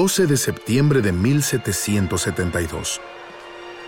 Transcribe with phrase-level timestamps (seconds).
[0.00, 3.02] ...12 de septiembre de 1772...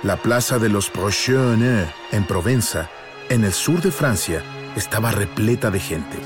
[0.02, 2.91] La plaza de los Prochonneux, en Provenza,
[3.30, 4.43] en el sur de Francia,
[4.77, 6.19] estaba repleta de gente.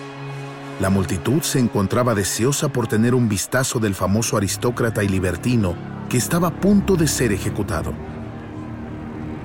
[0.81, 5.77] La multitud se encontraba deseosa por tener un vistazo del famoso aristócrata y libertino
[6.09, 7.95] que estaba a punto de ser ejecutado.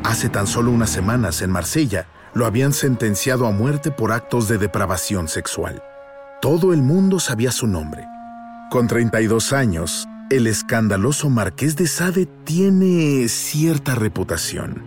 [0.03, 4.57] Hace tan solo unas semanas en Marsella lo habían sentenciado a muerte por actos de
[4.57, 5.83] depravación sexual.
[6.41, 8.07] Todo el mundo sabía su nombre.
[8.71, 14.81] Con 32 años, el escandaloso Marqués de Sade tiene cierta reputación.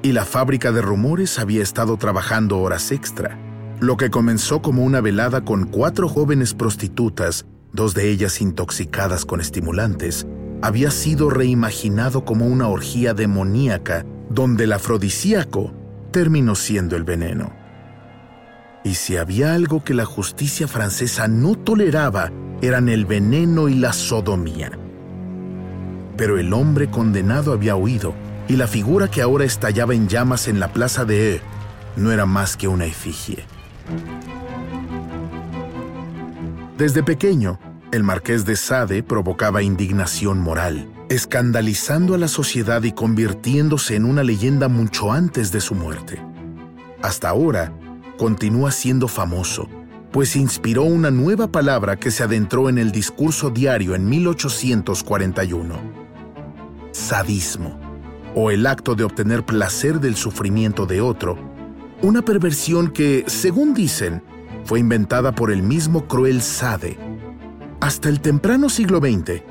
[0.00, 3.36] Y la fábrica de rumores había estado trabajando horas extra.
[3.80, 9.40] Lo que comenzó como una velada con cuatro jóvenes prostitutas, dos de ellas intoxicadas con
[9.40, 10.24] estimulantes,
[10.62, 15.74] había sido reimaginado como una orgía demoníaca donde el afrodisíaco
[16.12, 17.52] terminó siendo el veneno.
[18.84, 22.30] Y si había algo que la justicia francesa no toleraba,
[22.62, 24.70] eran el veneno y la sodomía.
[26.16, 28.14] Pero el hombre condenado había huido,
[28.48, 31.40] y la figura que ahora estallaba en llamas en la plaza de E
[31.96, 33.44] no era más que una efigie.
[36.78, 37.58] Desde pequeño,
[37.90, 44.22] el marqués de Sade provocaba indignación moral, escandalizando a la sociedad y convirtiéndose en una
[44.22, 46.22] leyenda mucho antes de su muerte.
[47.02, 47.72] Hasta ahora,
[48.18, 49.68] continúa siendo famoso,
[50.16, 55.74] pues inspiró una nueva palabra que se adentró en el discurso diario en 1841.
[56.90, 57.78] Sadismo,
[58.34, 61.36] o el acto de obtener placer del sufrimiento de otro,
[62.00, 64.22] una perversión que, según dicen,
[64.64, 66.96] fue inventada por el mismo cruel Sade.
[67.82, 69.42] Hasta el temprano siglo XX,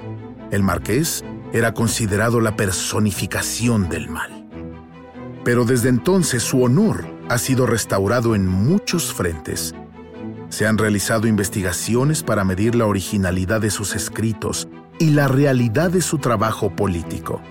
[0.49, 1.23] el marqués
[1.53, 4.47] era considerado la personificación del mal.
[5.43, 9.75] Pero desde entonces su honor ha sido restaurado en muchos frentes.
[10.55, 16.01] Se han realizado investigaciones para medir la originalidad de sus escritos y la realidad de
[16.01, 17.41] su trabajo político.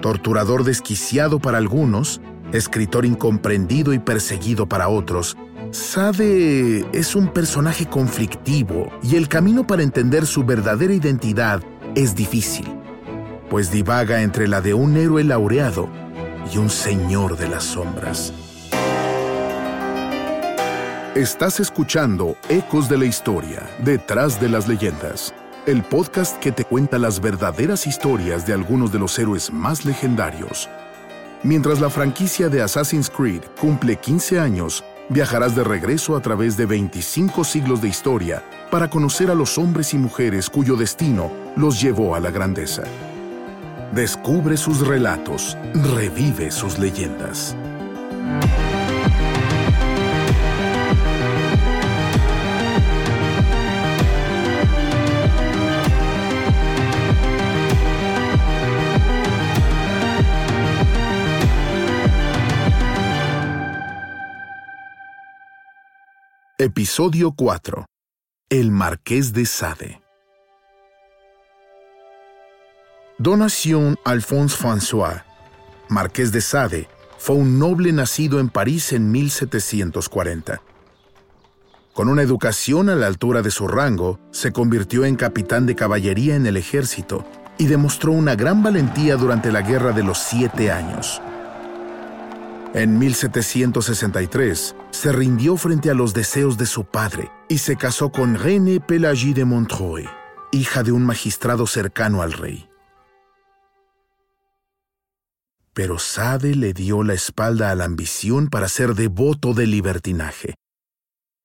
[0.00, 2.20] Torturador desquiciado para algunos,
[2.52, 5.36] escritor incomprendido y perseguido para otros,
[5.72, 11.60] Sade es un personaje conflictivo y el camino para entender su verdadera identidad
[11.96, 12.72] es difícil,
[13.50, 15.88] pues divaga entre la de un héroe laureado
[16.54, 18.32] y un señor de las sombras.
[21.14, 25.34] Estás escuchando Ecos de la Historia, detrás de las leyendas,
[25.66, 30.70] el podcast que te cuenta las verdaderas historias de algunos de los héroes más legendarios.
[31.42, 36.64] Mientras la franquicia de Assassin's Creed cumple 15 años, viajarás de regreso a través de
[36.64, 42.14] 25 siglos de historia para conocer a los hombres y mujeres cuyo destino los llevó
[42.14, 42.84] a la grandeza.
[43.92, 47.54] Descubre sus relatos, revive sus leyendas.
[66.64, 67.86] Episodio 4.
[68.48, 70.00] El Marqués de Sade.
[73.18, 75.24] Donation Alphonse François,
[75.88, 80.62] Marqués de Sade, fue un noble nacido en París en 1740.
[81.94, 86.36] Con una educación a la altura de su rango, se convirtió en capitán de caballería
[86.36, 87.24] en el ejército
[87.58, 91.20] y demostró una gran valentía durante la Guerra de los Siete Años.
[92.74, 98.34] En 1763, se rindió frente a los deseos de su padre y se casó con
[98.34, 100.08] René Pélagie de Montreuil,
[100.52, 102.70] hija de un magistrado cercano al rey.
[105.74, 110.54] Pero Sade le dio la espalda a la ambición para ser devoto del libertinaje.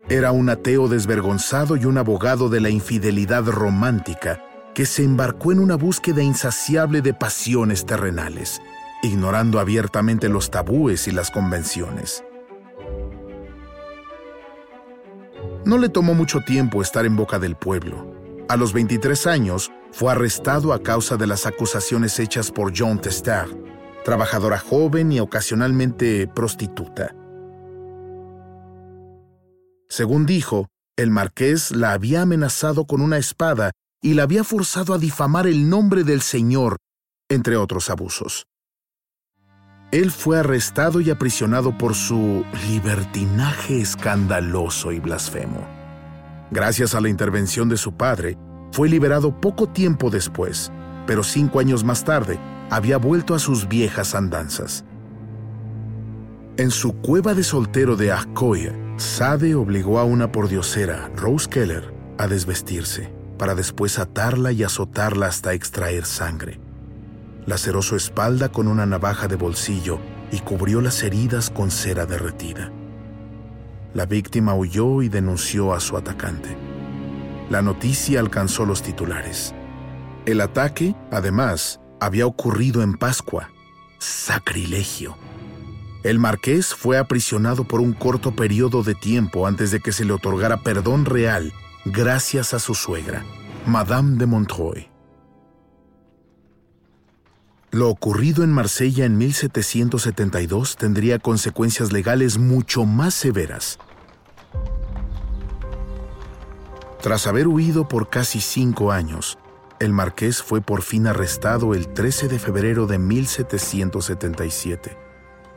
[0.08, 4.42] Era un ateo desvergonzado y un abogado de la infidelidad romántica
[4.74, 8.62] que se embarcó en una búsqueda insaciable de pasiones terrenales
[9.04, 12.24] ignorando abiertamente los tabúes y las convenciones.
[15.66, 18.16] No le tomó mucho tiempo estar en boca del pueblo.
[18.50, 23.50] A los 23 años, fue arrestado a causa de las acusaciones hechas por John Testard,
[24.06, 27.14] trabajadora joven y ocasionalmente prostituta.
[29.90, 30.68] Según dijo,
[30.98, 33.72] el marqués la había amenazado con una espada
[34.02, 36.78] y la había forzado a difamar el nombre del Señor,
[37.30, 38.46] entre otros abusos.
[39.92, 45.66] Él fue arrestado y aprisionado por su libertinaje escandaloso y blasfemo.
[46.52, 48.38] Gracias a la intervención de su padre,
[48.74, 50.72] fue liberado poco tiempo después,
[51.06, 52.38] pero cinco años más tarde
[52.70, 54.84] había vuelto a sus viejas andanzas.
[56.58, 62.28] En su cueva de soltero de Arcoya, Sade obligó a una pordiosera, Rose Keller, a
[62.28, 66.60] desvestirse, para después atarla y azotarla hasta extraer sangre.
[67.48, 70.00] Laceró su espalda con una navaja de bolsillo
[70.32, 72.72] y cubrió las heridas con cera derretida.
[73.94, 76.56] La víctima huyó y denunció a su atacante.
[77.50, 79.56] La noticia alcanzó los titulares.
[80.26, 83.50] El ataque, además, había ocurrido en Pascua.
[83.98, 85.18] Sacrilegio.
[86.04, 90.14] El marqués fue aprisionado por un corto periodo de tiempo antes de que se le
[90.14, 91.54] otorgara perdón real
[91.86, 93.24] gracias a su suegra,
[93.66, 94.97] Madame de Montreuil.
[97.72, 103.78] Lo ocurrido en Marsella en 1772 tendría consecuencias legales mucho más severas.
[107.02, 109.38] Tras haber huido por casi cinco años,
[109.80, 114.98] el marqués fue por fin arrestado el 13 de febrero de 1777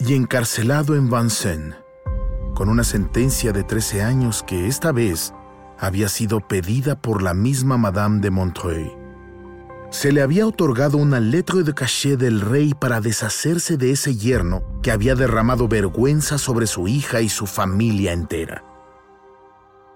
[0.01, 1.77] y encarcelado en Vincennes,
[2.55, 5.33] con una sentencia de 13 años que esta vez
[5.79, 9.00] había sido pedida por la misma Madame de Montreuil.
[9.91, 14.63] Se le había otorgado una lettre de cachet del rey para deshacerse de ese yerno
[14.83, 18.65] que había derramado vergüenza sobre su hija y su familia entera.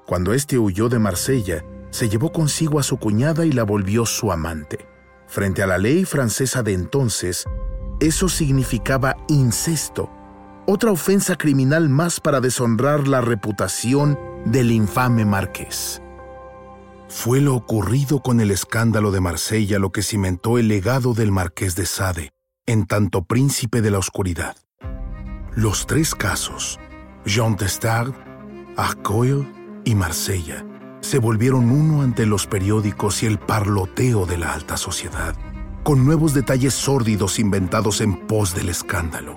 [0.04, 4.32] Cuando éste huyó de Marsella, se llevó consigo a su cuñada y la volvió su
[4.32, 4.84] amante.
[5.28, 7.46] Frente a la ley francesa de entonces,
[8.00, 10.10] eso significaba incesto,
[10.66, 16.02] otra ofensa criminal más para deshonrar la reputación del infame marqués.
[17.16, 21.76] Fue lo ocurrido con el escándalo de Marsella lo que cimentó el legado del marqués
[21.76, 22.32] de Sade,
[22.66, 24.56] en tanto príncipe de la oscuridad.
[25.54, 26.78] Los tres casos,
[27.24, 28.12] Jean Testard,
[28.76, 29.48] Arcoil
[29.84, 30.66] y Marsella,
[31.00, 35.36] se volvieron uno ante los periódicos y el parloteo de la alta sociedad
[35.84, 39.36] con nuevos detalles sórdidos inventados en pos del escándalo.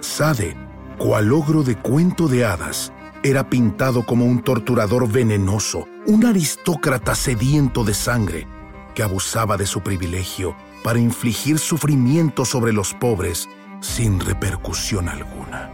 [0.00, 0.56] Sade,
[0.98, 2.92] cual ogro de cuento de hadas,
[3.24, 8.46] era pintado como un torturador venenoso, un aristócrata sediento de sangre,
[8.94, 10.54] que abusaba de su privilegio
[10.84, 13.48] para infligir sufrimiento sobre los pobres
[13.80, 15.70] sin repercusión alguna.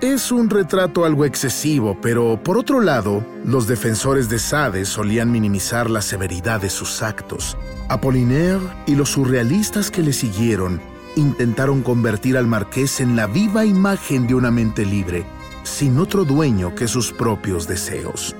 [0.00, 5.88] Es un retrato algo excesivo, pero por otro lado, los defensores de Sade solían minimizar
[5.88, 7.56] la severidad de sus actos.
[7.88, 10.80] Apollinaire y los surrealistas que le siguieron
[11.14, 15.24] intentaron convertir al marqués en la viva imagen de una mente libre,
[15.70, 18.34] sin otro dueño que sus propios deseos.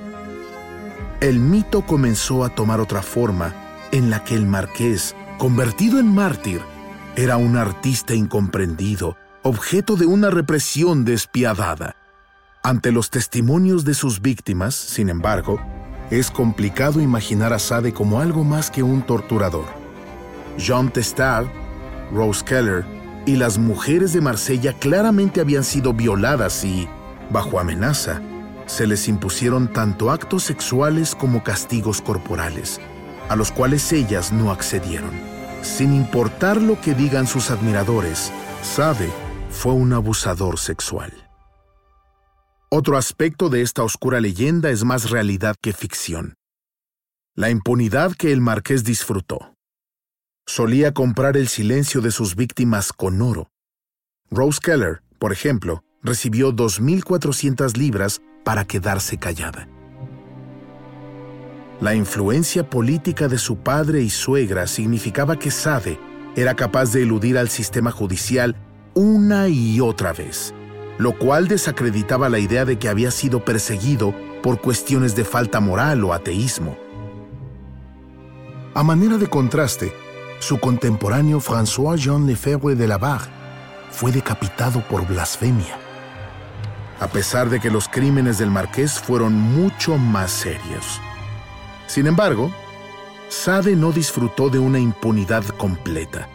[1.21, 3.53] El mito comenzó a tomar otra forma
[3.91, 6.61] en la que el marqués, convertido en mártir,
[7.15, 11.95] era un artista incomprendido, objeto de una represión despiadada.
[12.63, 15.59] Ante los testimonios de sus víctimas, sin embargo,
[16.09, 19.65] es complicado imaginar a Sade como algo más que un torturador.
[20.57, 21.47] Jean Testard,
[22.13, 22.85] Rose Keller
[23.25, 26.87] y las mujeres de Marsella claramente habían sido violadas y,
[27.31, 28.21] bajo amenaza,
[28.65, 32.79] se les impusieron tanto actos sexuales como castigos corporales,
[33.29, 35.11] a los cuales ellas no accedieron.
[35.61, 39.09] Sin importar lo que digan sus admiradores, Sade
[39.49, 41.11] fue un abusador sexual.
[42.69, 46.35] Otro aspecto de esta oscura leyenda es más realidad que ficción.
[47.35, 49.55] La impunidad que el marqués disfrutó.
[50.45, 53.49] Solía comprar el silencio de sus víctimas con oro.
[54.29, 59.67] Rose Keller, por ejemplo, recibió 2.400 libras para quedarse callada.
[61.79, 65.99] La influencia política de su padre y suegra significaba que Sade
[66.35, 68.55] era capaz de eludir al sistema judicial
[68.93, 70.53] una y otra vez,
[70.97, 76.03] lo cual desacreditaba la idea de que había sido perseguido por cuestiones de falta moral
[76.03, 76.77] o ateísmo.
[78.73, 79.93] A manera de contraste,
[80.39, 83.29] su contemporáneo François-Jean Lefebvre de Labarre
[83.91, 85.90] fue decapitado por blasfemia.
[87.01, 91.01] A pesar de que los crímenes del marqués fueron mucho más serios.
[91.87, 92.53] Sin embargo,
[93.27, 96.29] Sade no disfrutó de una impunidad completa.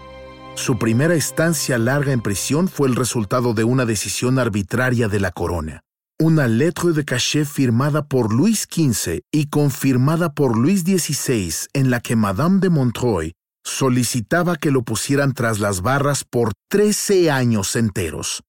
[0.56, 5.30] Su primera estancia larga en prisión fue el resultado de una decisión arbitraria de la
[5.30, 5.82] corona.
[6.18, 12.00] Una lettre de cachet firmada por Luis XV y confirmada por Luis XVI en la
[12.00, 18.42] que Madame de Montreuil solicitaba que lo pusieran tras las barras por 13 años enteros.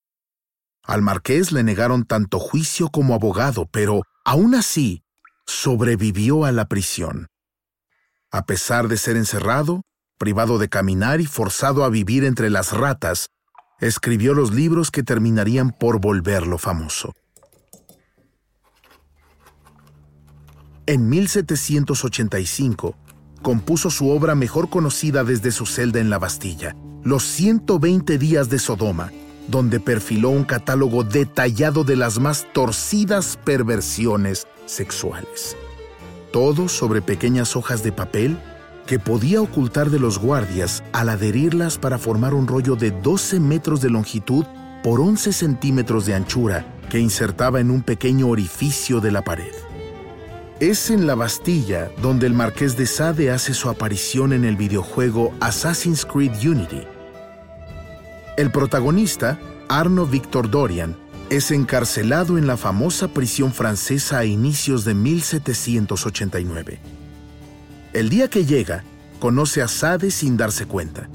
[0.88, 5.04] Al marqués le negaron tanto juicio como abogado, pero aún así
[5.46, 7.28] sobrevivió a la prisión.
[8.32, 9.82] A pesar de ser encerrado,
[10.18, 13.28] privado de caminar y forzado a vivir entre las ratas,
[13.82, 17.14] escribió los libros que terminarían por volverlo famoso.
[20.86, 22.96] En 1785,
[23.42, 28.60] compuso su obra mejor conocida desde su celda en la Bastilla, Los 120 días de
[28.60, 29.12] Sodoma,
[29.48, 35.56] donde perfiló un catálogo detallado de las más torcidas perversiones sexuales.
[36.32, 38.38] Todo sobre pequeñas hojas de papel
[38.86, 43.82] que podía ocultar de los guardias al adherirlas para formar un rollo de 12 metros
[43.82, 44.46] de longitud
[44.84, 49.54] por 11 centímetros de anchura que insertaba en un pequeño orificio de la pared.
[50.60, 55.34] Es en la Bastilla donde el Marqués de Sade hace su aparición en el videojuego
[55.40, 56.97] Assassin's Creed Unity.
[58.38, 60.96] El protagonista, Arno Victor Dorian,
[61.32, 66.80] es encarcelado en la famosa prisión francesa a inicios de 1789.
[67.94, 68.84] El día que llega,
[69.20, 71.10] conoce a Sade sin darse cuenta.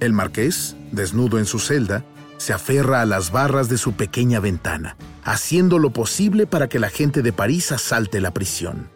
[0.00, 2.06] El marqués, desnudo en su celda,
[2.38, 6.88] se aferra a las barras de su pequeña ventana, haciendo lo posible para que la
[6.88, 8.88] gente de París asalte la prisión.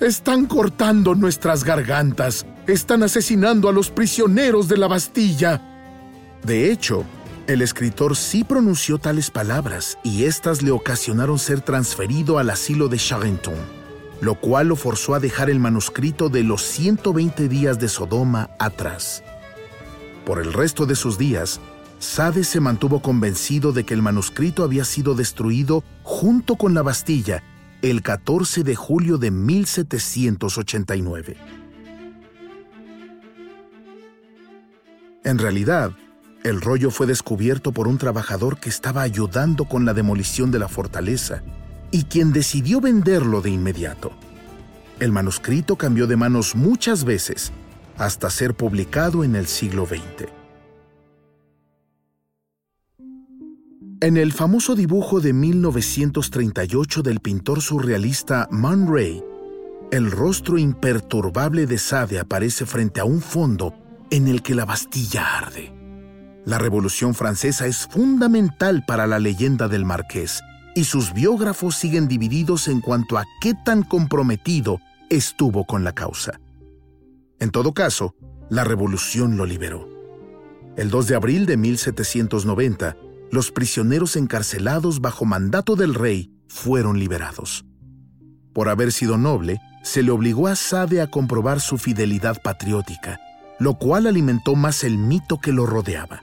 [0.00, 5.70] Están cortando nuestras gargantas, están asesinando a los prisioneros de la Bastilla.
[6.44, 7.04] De hecho,
[7.46, 12.98] el escritor sí pronunció tales palabras y éstas le ocasionaron ser transferido al asilo de
[12.98, 13.54] Charenton,
[14.20, 19.24] lo cual lo forzó a dejar el manuscrito de los 120 días de Sodoma atrás.
[20.26, 21.62] Por el resto de sus días,
[21.98, 27.42] Sade se mantuvo convencido de que el manuscrito había sido destruido junto con la Bastilla
[27.80, 31.38] el 14 de julio de 1789.
[35.24, 35.96] En realidad,
[36.44, 40.68] el rollo fue descubierto por un trabajador que estaba ayudando con la demolición de la
[40.68, 41.42] fortaleza
[41.90, 44.12] y quien decidió venderlo de inmediato.
[45.00, 47.50] El manuscrito cambió de manos muchas veces
[47.96, 50.28] hasta ser publicado en el siglo XX.
[54.00, 59.24] En el famoso dibujo de 1938 del pintor surrealista Man Ray,
[59.90, 63.72] el rostro imperturbable de Sade aparece frente a un fondo
[64.10, 65.83] en el que la Bastilla arde.
[66.46, 70.42] La Revolución Francesa es fundamental para la leyenda del marqués
[70.74, 76.38] y sus biógrafos siguen divididos en cuanto a qué tan comprometido estuvo con la causa.
[77.38, 78.14] En todo caso,
[78.50, 79.88] la revolución lo liberó.
[80.76, 82.96] El 2 de abril de 1790,
[83.30, 87.64] los prisioneros encarcelados bajo mandato del rey fueron liberados.
[88.52, 93.18] Por haber sido noble, se le obligó a Sade a comprobar su fidelidad patriótica,
[93.58, 96.22] lo cual alimentó más el mito que lo rodeaba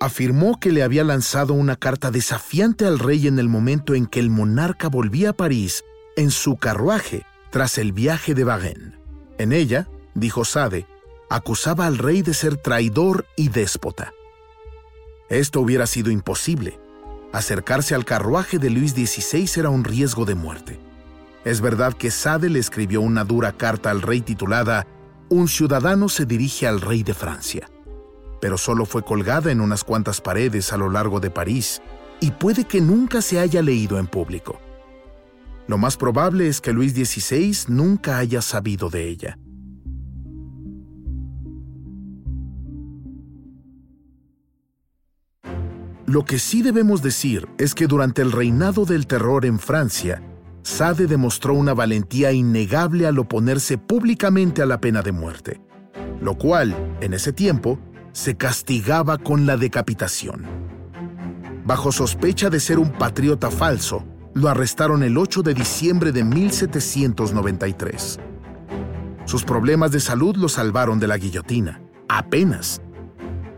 [0.00, 4.20] afirmó que le había lanzado una carta desafiante al rey en el momento en que
[4.20, 5.84] el monarca volvía a París
[6.16, 8.98] en su carruaje tras el viaje de Varennes.
[9.38, 10.86] En ella, dijo Sade,
[11.30, 14.12] acusaba al rey de ser traidor y déspota.
[15.28, 16.78] Esto hubiera sido imposible.
[17.32, 20.78] Acercarse al carruaje de Luis XVI era un riesgo de muerte.
[21.44, 24.86] Es verdad que Sade le escribió una dura carta al rey titulada
[25.28, 27.68] Un ciudadano se dirige al rey de Francia
[28.40, 31.82] pero solo fue colgada en unas cuantas paredes a lo largo de París
[32.20, 34.60] y puede que nunca se haya leído en público.
[35.66, 39.38] Lo más probable es que Luis XVI nunca haya sabido de ella.
[46.06, 50.22] Lo que sí debemos decir es que durante el reinado del terror en Francia,
[50.62, 55.60] Sade demostró una valentía innegable al oponerse públicamente a la pena de muerte,
[56.22, 57.78] lo cual, en ese tiempo,
[58.12, 60.46] se castigaba con la decapitación.
[61.64, 68.18] Bajo sospecha de ser un patriota falso, lo arrestaron el 8 de diciembre de 1793.
[69.24, 72.80] Sus problemas de salud lo salvaron de la guillotina, apenas.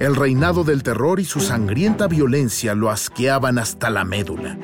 [0.00, 4.59] El reinado del terror y su sangrienta violencia lo asqueaban hasta la médula.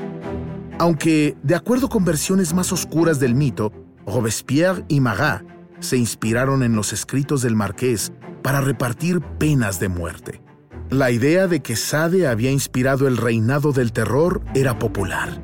[0.78, 3.73] Aunque, de acuerdo con versiones más oscuras del mito,
[4.07, 5.45] Robespierre y Marat
[5.78, 8.12] se inspiraron en los escritos del marqués
[8.47, 10.41] para repartir penas de muerte.
[10.88, 15.43] La idea de que Sade había inspirado el reinado del terror era popular.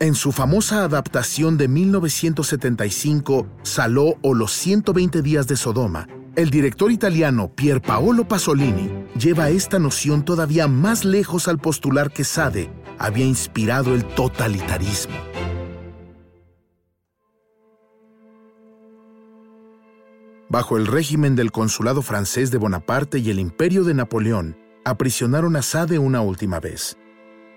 [0.00, 6.90] En su famosa adaptación de 1975, Saló o los 120 días de Sodoma, el director
[6.90, 13.26] italiano Pier Paolo Pasolini lleva esta noción todavía más lejos al postular que Sade había
[13.26, 15.14] inspirado el totalitarismo.
[20.50, 25.62] Bajo el régimen del consulado francés de Bonaparte y el imperio de Napoleón, aprisionaron a
[25.62, 26.96] Sade una última vez.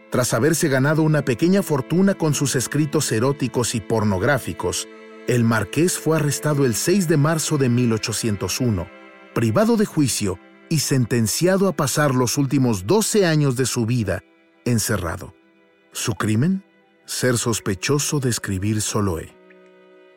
[0.09, 4.89] Tras haberse ganado una pequeña fortuna con sus escritos eróticos y pornográficos,
[5.27, 8.87] el marqués fue arrestado el 6 de marzo de 1801,
[9.33, 14.23] privado de juicio y sentenciado a pasar los últimos 12 años de su vida
[14.65, 15.33] encerrado.
[15.93, 16.63] ¿Su crimen?
[17.05, 19.33] Ser sospechoso de escribir Soloé,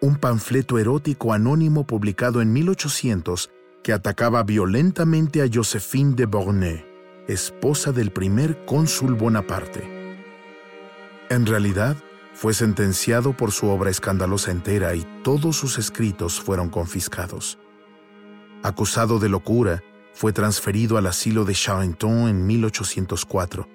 [0.04, 3.50] un panfleto erótico anónimo publicado en 1800
[3.82, 6.84] que atacaba violentamente a Josephine de Bornay,
[7.26, 9.82] esposa del primer cónsul Bonaparte.
[11.30, 11.96] En realidad,
[12.34, 17.58] fue sentenciado por su obra escandalosa entera y todos sus escritos fueron confiscados.
[18.62, 19.82] Acusado de locura,
[20.12, 23.66] fue transferido al asilo de Charenton en 1804,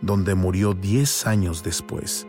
[0.00, 2.26] donde murió 10 años después.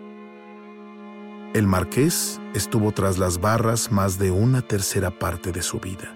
[1.53, 6.13] El marqués estuvo tras las barras más de una tercera parte de su vida.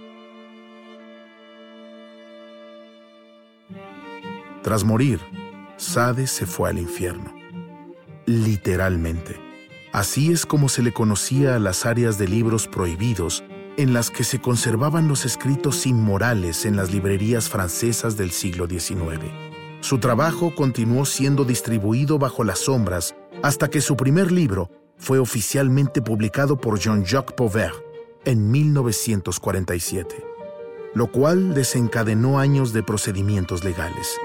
[4.61, 5.19] Tras morir,
[5.77, 7.33] Sade se fue al infierno.
[8.25, 9.39] Literalmente.
[9.93, 13.43] Así es como se le conocía a las áreas de libros prohibidos
[13.77, 19.31] en las que se conservaban los escritos inmorales en las librerías francesas del siglo XIX.
[19.79, 24.69] Su trabajo continuó siendo distribuido bajo las sombras hasta que su primer libro
[25.01, 27.75] fue oficialmente publicado por Jean-Jacques Pauvert
[28.23, 30.23] en 1947,
[30.93, 34.15] lo cual desencadenó años de procedimientos legales.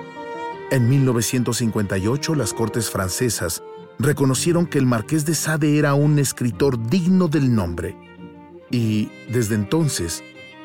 [0.71, 3.63] En 1958 las Cortes francesas
[3.99, 7.97] reconocieron que el marqués de Sade era un escritor digno del nombre
[8.71, 10.23] y, desde entonces,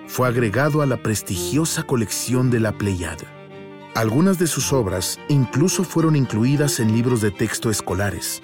[0.07, 3.27] fue agregado a la prestigiosa colección de la Pleiade.
[3.95, 8.41] Algunas de sus obras incluso fueron incluidas en libros de texto escolares.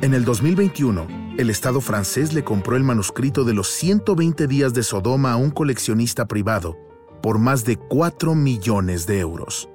[0.00, 4.82] En el 2021, el Estado francés le compró el manuscrito de los 120 días de
[4.82, 6.76] Sodoma a un coleccionista privado
[7.22, 9.70] por más de 4 millones de euros.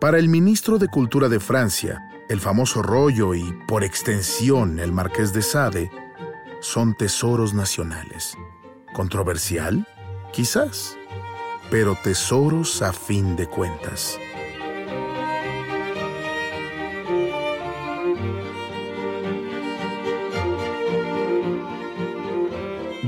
[0.00, 2.00] Para el ministro de Cultura de Francia,
[2.30, 5.90] el famoso rollo y, por extensión, el marqués de Sade,
[6.60, 8.38] son tesoros nacionales.
[8.94, 9.86] ¿Controversial?
[10.32, 10.96] Quizás,
[11.70, 14.18] pero tesoros a fin de cuentas.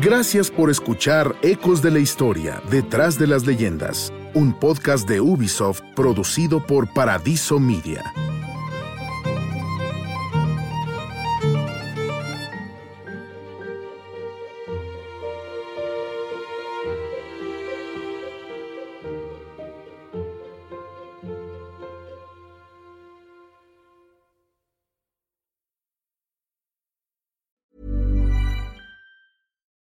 [0.00, 5.80] Gracias por escuchar Ecos de la Historia, Detrás de las Leyendas un podcast de Ubisoft
[5.94, 8.12] producido por Paradiso Media.